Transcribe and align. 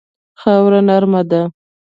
خاوره 0.41 0.79
نرمه 0.87 1.21
ده. 1.29 1.41